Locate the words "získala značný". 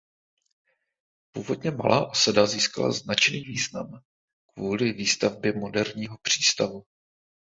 2.45-3.41